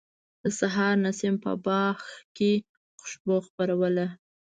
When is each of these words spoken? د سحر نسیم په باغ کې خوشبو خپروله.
د 0.41 0.43
سحر 0.59 0.93
نسیم 1.05 1.35
په 1.43 1.51
باغ 1.65 1.99
کې 2.35 2.51
خوشبو 2.99 3.35
خپروله. 3.47 4.07